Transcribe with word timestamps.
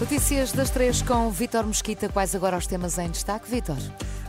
Notícias 0.00 0.52
das 0.52 0.70
três 0.70 1.02
com 1.02 1.28
Vítor 1.28 1.66
Mosquita. 1.66 2.08
Quais 2.08 2.32
agora 2.32 2.56
os 2.56 2.68
temas 2.68 2.98
em 2.98 3.10
destaque, 3.10 3.50
Vítor? 3.50 3.76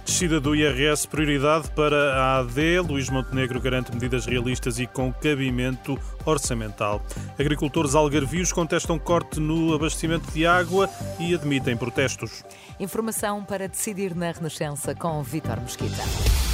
Descida 0.03 0.39
do 0.39 0.55
IRS, 0.55 1.07
prioridade 1.07 1.69
para 1.71 2.15
a 2.15 2.39
AD. 2.39 2.79
Luís 2.79 3.07
Montenegro 3.07 3.61
garante 3.61 3.93
medidas 3.93 4.25
realistas 4.25 4.79
e 4.79 4.87
com 4.87 5.13
cabimento 5.13 5.95
orçamental. 6.25 7.03
Agricultores 7.37 7.93
algarvios 7.93 8.51
contestam 8.51 8.97
corte 8.97 9.39
no 9.39 9.75
abastecimento 9.75 10.31
de 10.31 10.43
água 10.47 10.89
e 11.19 11.35
admitem 11.35 11.77
protestos. 11.77 12.43
Informação 12.79 13.45
para 13.45 13.67
decidir 13.67 14.15
na 14.15 14.31
Renascença 14.31 14.95
com 14.95 15.21
Vítor 15.21 15.61
Mosquita. 15.61 16.48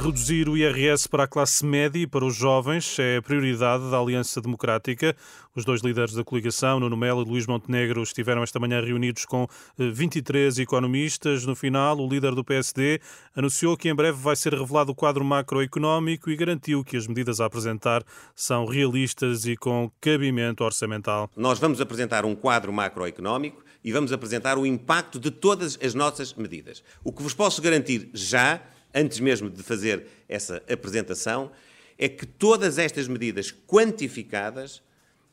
Reduzir 0.00 0.48
o 0.48 0.56
IRS 0.56 1.08
para 1.08 1.24
a 1.24 1.26
classe 1.26 1.66
média 1.66 1.98
e 1.98 2.06
para 2.06 2.24
os 2.24 2.34
jovens 2.34 2.98
é 3.00 3.20
prioridade 3.20 3.90
da 3.90 3.98
Aliança 3.98 4.40
Democrática. 4.40 5.14
Os 5.56 5.64
dois 5.64 5.82
líderes 5.82 6.14
da 6.14 6.22
coligação, 6.22 6.78
Nuno 6.78 6.96
Melo 6.96 7.22
e 7.22 7.24
Luís 7.24 7.46
Montenegro, 7.46 8.00
estiveram 8.02 8.44
esta 8.44 8.60
manhã 8.60 8.80
reunidos 8.80 9.24
com 9.24 9.48
23 9.76 10.60
economistas. 10.60 11.44
No 11.44 11.56
final, 11.56 11.98
o 11.98 12.08
líder 12.08 12.34
do 12.34 12.44
PSD 12.44 13.00
anunciou 13.34 13.76
que 13.76 13.88
em 13.88 13.94
breve 13.94 14.16
vai 14.16 14.36
ser 14.36 14.54
revelado 14.54 14.92
o 14.92 14.94
quadro 14.94 15.24
macroeconómico 15.24 16.30
e 16.30 16.36
garantiu 16.36 16.84
que 16.84 16.96
as 16.96 17.08
medidas 17.08 17.40
a 17.40 17.46
apresentar 17.46 18.04
são 18.36 18.66
realistas 18.66 19.46
e 19.46 19.56
com 19.56 19.90
cabimento 20.00 20.62
orçamental. 20.62 21.28
Nós 21.36 21.58
vamos 21.58 21.80
apresentar 21.80 22.24
um 22.24 22.36
quadro 22.36 22.72
macroeconómico 22.72 23.64
e 23.82 23.92
vamos 23.92 24.12
apresentar 24.12 24.58
o 24.58 24.64
impacto 24.64 25.18
de 25.18 25.30
todas 25.30 25.76
as 25.82 25.92
nossas 25.92 26.32
medidas. 26.34 26.84
O 27.02 27.12
que 27.12 27.22
vos 27.22 27.34
posso 27.34 27.60
garantir 27.60 28.08
já 28.14 28.60
antes 28.94 29.20
mesmo 29.20 29.50
de 29.50 29.62
fazer 29.62 30.06
essa 30.28 30.62
apresentação, 30.70 31.50
é 31.96 32.08
que 32.08 32.24
todas 32.24 32.78
estas 32.78 33.08
medidas 33.08 33.52
quantificadas 33.66 34.82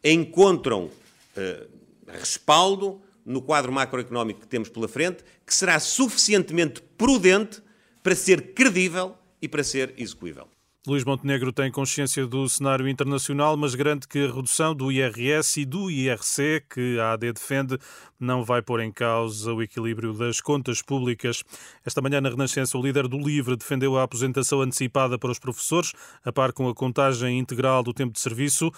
encontram 0.04 0.90
eh, 1.36 1.68
respaldo 2.08 3.02
no 3.26 3.42
quadro 3.42 3.72
macroeconómico 3.72 4.42
que 4.42 4.48
temos 4.48 4.70
pela 4.70 4.88
frente, 4.88 5.24
que 5.46 5.54
será 5.54 5.80
suficientemente 5.80 6.82
prudente 6.98 7.62
para 8.04 8.16
ser 8.16 8.54
credível 8.54 9.18
e 9.42 9.48
para 9.48 9.64
ser 9.64 9.94
execuível. 9.98 10.48
Luís 10.88 11.04
Montenegro 11.04 11.52
tem 11.52 11.72
consciência 11.72 12.28
do 12.28 12.48
cenário 12.48 12.88
internacional, 12.88 13.58
mas 13.58 13.74
garante 13.74 14.08
que 14.08 14.20
a 14.20 14.32
redução 14.32 14.76
do 14.76 14.92
IRS 14.92 15.60
e 15.60 15.66
do 15.66 15.90
IRC, 15.90 16.64
que 16.70 17.00
a 17.00 17.14
AD 17.14 17.34
defende, 17.34 17.80
não 18.20 18.44
vai 18.44 18.62
pôr 18.62 18.80
em 18.82 18.92
causa 18.92 19.52
o 19.52 19.64
equilíbrio 19.64 20.14
das 20.14 20.40
contas 20.40 20.84
públicas. 20.84 21.44
Esta 21.84 22.02
manhã, 22.02 22.22
na 22.22 22.30
Renascença, 22.30 22.78
o 22.78 22.82
líder 22.82 23.08
do 23.08 23.18
LIVRE 23.18 23.58
defendeu 23.58 23.98
a 23.98 24.04
aposentação 24.04 24.62
antecipada 24.62 25.18
para 25.18 25.32
os 25.32 25.40
professores, 25.40 25.92
a 26.24 26.32
par 26.32 26.54
com 26.54 26.70
a 26.70 26.76
contagem 26.76 27.40
integral 27.40 27.82
do 27.82 27.92
tempo 27.92 28.14
de 28.14 28.20
serviço. 28.20 28.72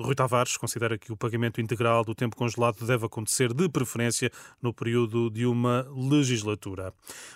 Rui 0.00 0.14
Tavares 0.14 0.56
considera 0.56 0.96
que 0.96 1.12
o 1.12 1.16
pagamento 1.16 1.60
integral 1.60 2.02
do 2.02 2.14
tempo 2.14 2.34
congelado 2.34 2.84
deve 2.86 3.04
acontecer 3.04 3.52
de 3.52 3.68
preferência 3.68 4.30
no 4.60 4.72
período 4.72 5.28
de 5.28 5.44
uma 5.44 5.86
legislatura. 5.94 6.94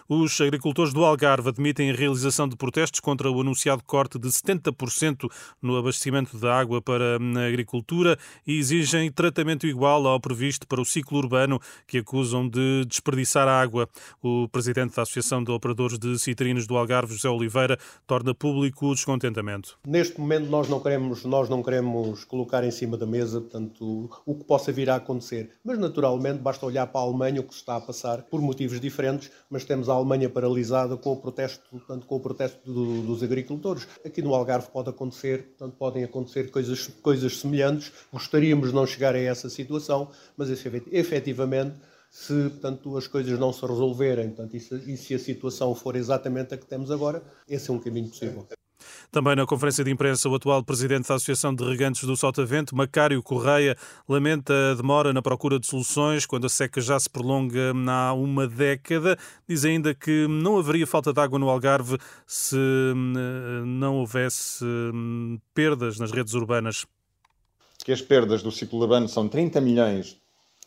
Os 0.09 0.41
agricultores 0.41 0.93
do 0.93 1.05
Algarve 1.05 1.51
admitem 1.51 1.91
a 1.91 1.95
realização 1.95 2.49
de 2.49 2.57
protestos 2.57 3.01
contra 3.01 3.31
o 3.31 3.41
anunciado 3.41 3.74
corte 3.83 4.19
de 4.19 4.29
70% 4.29 5.31
no 5.61 5.77
abastecimento 5.77 6.39
de 6.39 6.47
água 6.47 6.81
para 6.81 7.19
a 7.19 7.47
agricultura 7.47 8.19
e 8.47 8.59
exigem 8.59 9.11
tratamento 9.11 9.67
igual 9.67 10.07
ao 10.07 10.21
previsto 10.21 10.67
para 10.67 10.81
o 10.81 10.85
ciclo 10.85 11.19
urbano 11.19 11.61
que 11.87 11.99
acusam 11.99 12.49
de 12.49 12.85
desperdiçar 12.87 13.49
água. 13.49 13.89
O 14.23 14.49
presidente 14.49 14.95
da 14.97 15.03
Associação 15.03 15.43
de 15.43 15.51
Operadores 15.51 15.99
de 15.99 16.19
Citrinos 16.19 16.67
do 16.67 16.77
Algarve, 16.77 17.15
José 17.15 17.29
Oliveira, 17.29 17.79
torna 18.07 18.35
público 18.35 18.87
o 18.87 18.95
descontentamento. 18.95 19.79
Neste 19.87 20.21
momento 20.21 20.49
nós 20.51 20.69
não 20.69 20.81
queremos, 20.81 21.25
nós 21.25 21.49
não 21.49 21.63
queremos 21.63 22.25
colocar 22.25 22.65
em 22.65 22.71
cima 22.71 22.97
da 22.97 23.07
mesa, 23.07 23.41
portanto, 23.41 24.11
o 24.27 24.35
que 24.35 24.45
possa 24.45 24.73
vir 24.73 24.91
a 24.91 24.97
acontecer. 24.97 25.51
Mas 25.65 25.79
naturalmente 25.79 26.41
basta 26.41 26.67
olhar 26.67 26.87
para 26.87 27.01
a 27.01 27.05
Alemanha 27.05 27.41
o 27.41 27.45
que 27.45 27.55
está 27.55 27.77
a 27.77 27.81
passar 27.81 28.23
por 28.23 28.41
motivos 28.41 28.81
diferentes, 28.81 29.31
mas 29.49 29.65
temos 29.65 29.89
a 29.89 29.95
Alemanha 29.95 30.29
paralisada 30.29 30.97
com 30.97 31.13
o 31.13 31.17
protesto, 31.17 31.65
portanto, 31.71 32.07
com 32.07 32.17
o 32.17 32.21
protesto 32.21 32.73
do, 32.73 33.03
dos 33.03 33.23
agricultores. 33.23 33.64
Aqui 34.05 34.21
no 34.23 34.35
Algarve 34.35 34.69
pode 34.71 34.91
acontecer, 34.91 35.45
portanto, 35.57 35.77
podem 35.77 36.05
acontecer 36.05 36.51
coisas, 36.51 36.87
coisas 37.03 37.39
semelhantes. 37.39 37.93
Gostaríamos 38.13 38.69
de 38.69 38.75
não 38.75 38.87
chegar 38.87 39.15
a 39.15 39.19
essa 39.19 39.49
situação, 39.49 40.11
mas 40.37 40.51
efetivamente 40.51 41.77
se 42.11 42.49
portanto, 42.49 42.97
as 42.97 43.09
coisas 43.09 43.37
não 43.41 43.53
se 43.53 43.67
resolverem 43.67 44.29
portanto, 44.29 44.55
e, 44.55 44.61
se, 44.61 44.75
e 44.93 44.97
se 44.97 45.15
a 45.15 45.19
situação 45.19 45.75
for 45.75 45.97
exatamente 45.97 46.55
a 46.55 46.57
que 46.57 46.65
temos 46.65 46.93
agora, 46.93 47.25
esse 47.49 47.69
é 47.69 47.73
um 47.73 47.81
caminho 47.81 48.09
possível. 48.09 48.47
Também 49.15 49.37
na 49.37 49.47
conferência 49.47 49.85
de 49.85 49.93
imprensa, 49.93 50.29
o 50.29 50.35
atual 50.35 50.65
presidente 50.65 51.07
da 51.07 51.15
Associação 51.15 51.55
de 51.55 51.63
Regantes 51.63 52.03
do 52.03 52.17
Sotavento, 52.17 52.75
Macário 52.75 53.23
Correia, 53.23 53.77
lamenta 54.09 54.53
a 54.73 54.75
demora 54.75 55.13
na 55.13 55.23
procura 55.23 55.57
de 55.61 55.69
soluções 55.69 56.27
quando 56.27 56.47
a 56.47 56.49
seca 56.49 56.81
já 56.81 56.99
se 56.99 57.09
prolonga 57.09 57.73
há 57.89 58.13
uma 58.13 58.49
década. 58.49 59.17
Diz 59.49 59.65
ainda 59.65 59.95
que 59.95 60.27
não 60.27 60.59
haveria 60.59 60.85
falta 60.85 61.13
de 61.13 61.21
água 61.21 61.39
no 61.39 61.49
Algarve 61.49 61.97
se 62.27 62.57
hum, 62.57 63.63
não 63.65 63.99
houvesse 63.99 64.65
hum, 64.65 65.39
perdas 65.55 65.97
nas 66.01 66.11
redes 66.11 66.35
urbanas. 66.35 66.85
Que 67.85 67.93
as 67.93 68.03
perdas 68.03 68.43
do 68.43 68.51
ciclo 68.51 68.81
urbano 68.81 69.09
são 69.09 69.29
30 69.29 69.61
milhões 69.61 70.17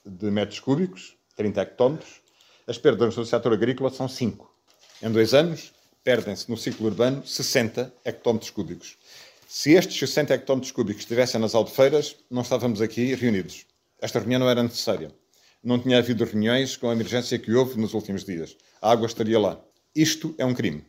de 0.06 0.32
metros 0.32 0.62
cúbicos, 0.62 1.18
30 1.36 1.64
hectómetros. 1.64 2.22
As 2.66 2.78
perdas 2.78 3.14
no 3.18 3.26
setor 3.26 3.52
agrícola 3.52 3.90
são 3.90 4.08
5. 4.08 4.50
Em 5.04 5.12
dois 5.12 5.34
anos, 5.34 5.74
perdem-se 6.08 6.50
no 6.50 6.56
ciclo 6.56 6.88
urbano 6.88 7.22
60 7.28 7.94
hectómetros 8.06 8.50
cúbicos. 8.50 8.98
Se 9.46 9.74
estes 9.74 10.00
60 10.00 10.36
hectómetros 10.36 10.72
cúbicos 10.72 11.02
estivessem 11.02 11.38
nas 11.42 11.54
albufeiras, 11.54 12.16
não 12.32 12.44
estávamos 12.44 12.80
aqui 12.80 13.14
reunidos. 13.14 13.66
Esta 14.02 14.20
reunião 14.20 14.40
não 14.40 14.50
era 14.50 14.64
necessária. 14.64 15.12
Não 15.62 15.78
tinha 15.78 15.98
havido 15.98 16.24
reuniões 16.24 16.78
com 16.78 16.90
a 16.90 16.94
emergência 16.94 17.38
que 17.38 17.52
houve 17.52 17.78
nos 17.78 17.94
últimos 17.94 18.24
dias. 18.24 18.56
A 18.82 18.90
água 18.90 19.06
estaria 19.06 19.38
lá. 19.38 19.60
Isto 19.94 20.34
é 20.38 20.46
um 20.46 20.54
crime. 20.54 20.86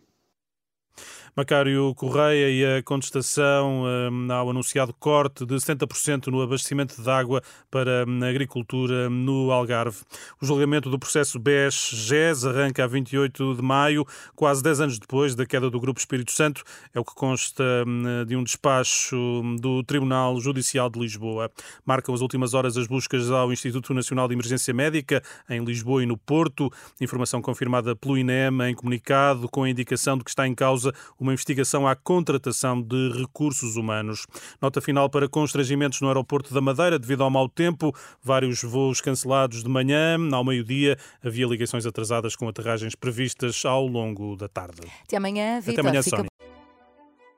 Macário 1.39 1.95
Correia 1.95 2.51
e 2.51 2.79
a 2.79 2.83
contestação 2.83 3.85
um, 3.85 4.33
ao 4.33 4.51
anunciado 4.51 4.93
corte 4.93 5.47
de 5.47 5.55
70% 5.55 6.27
no 6.27 6.43
abastecimento 6.43 7.01
de 7.01 7.09
água 7.09 7.41
para 7.71 8.05
hum, 8.09 8.25
a 8.25 8.29
agricultura 8.29 9.09
no 9.09 9.53
Algarve. 9.53 9.99
O 10.43 10.45
julgamento 10.45 10.91
do 10.91 10.99
processo 10.99 11.39
BES-GES 11.39 12.45
arranca 12.45 12.83
a 12.83 12.89
28 12.89 13.55
de 13.55 13.63
maio, 13.63 14.05
quase 14.35 14.65
10 14.65 14.81
anos 14.81 14.99
depois 14.99 15.37
da 15.37 15.47
queda 15.47 15.71
do 15.71 15.79
Grupo 15.79 16.01
Espírito 16.01 16.33
Santo, 16.33 16.65
é 16.93 16.99
o 16.99 17.05
que 17.05 17.15
consta 17.15 17.63
hum, 17.87 18.25
de 18.27 18.35
um 18.35 18.43
despacho 18.43 19.15
hum, 19.15 19.55
do 19.55 19.85
Tribunal 19.85 20.41
Judicial 20.41 20.91
de 20.91 20.99
Lisboa. 20.99 21.53
Marcam 21.87 22.17
as 22.17 22.21
últimas 22.21 22.53
horas 22.53 22.77
as 22.77 22.89
buscas 22.89 23.31
ao 23.31 23.53
Instituto 23.53 23.95
Nacional 23.95 24.27
de 24.27 24.35
Emergência 24.35 24.75
Médica 24.75 25.23
em 25.49 25.65
Lisboa 25.65 26.03
e 26.03 26.07
no 26.07 26.17
Porto, 26.19 26.69
informação 27.01 27.41
confirmada 27.41 27.95
pelo 27.95 28.19
INEM 28.19 28.61
em 28.69 28.75
comunicado 28.75 29.49
com 29.49 29.63
a 29.63 29.71
indicação 29.71 30.19
de 30.19 30.25
que 30.25 30.31
está 30.31 30.45
em 30.45 30.53
causa 30.53 30.93
uma 31.28 31.28
uma 31.29 31.33
investigação 31.35 31.87
à 31.87 31.95
contratação 31.95 32.81
de 32.81 33.13
recursos 33.13 33.77
humanos. 33.77 34.27
Nota 34.61 34.81
final 34.81 35.09
para 35.09 35.29
constrangimentos 35.29 36.01
no 36.01 36.09
aeroporto 36.09 36.53
da 36.53 36.61
Madeira 36.61 36.99
devido 36.99 37.23
ao 37.23 37.31
mau 37.31 37.49
tempo, 37.49 37.95
vários 38.23 38.63
voos 38.63 39.01
cancelados 39.01 39.63
de 39.63 39.69
manhã, 39.69 40.17
ao 40.33 40.45
meio-dia 40.45 40.97
havia 41.23 41.47
ligações 41.47 41.87
atrasadas 41.87 42.35
com 42.35 42.49
aterragens 42.49 42.95
previstas 42.95 43.65
ao 43.65 43.87
longo 43.87 44.37
da 44.37 44.49
tarde. 44.49 44.81
Até 45.05 45.17
amanhã, 45.17 45.61
Vitor. 45.61 45.75
Até 45.75 45.81
amanhã, 45.81 46.03
Fica... 46.03 46.17
Sónia. 46.17 46.31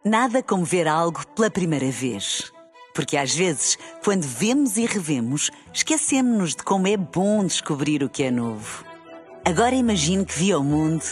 Nada 0.04 0.42
como 0.42 0.64
ver 0.64 0.88
algo 0.88 1.26
pela 1.34 1.50
primeira 1.50 1.90
vez. 1.90 2.50
Porque 2.94 3.16
às 3.16 3.34
vezes, 3.34 3.76
quando 4.02 4.22
vemos 4.22 4.76
e 4.76 4.86
revemos, 4.86 5.50
esquecemos-nos 5.72 6.56
de 6.56 6.62
como 6.62 6.88
é 6.88 6.96
bom 6.96 7.44
descobrir 7.44 8.02
o 8.02 8.08
que 8.08 8.24
é 8.24 8.30
novo. 8.30 8.84
Agora 9.44 9.74
imagine 9.74 10.24
que 10.24 10.38
viu 10.38 10.60
o 10.60 10.64
mundo 10.64 11.04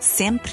sempre 0.00 0.52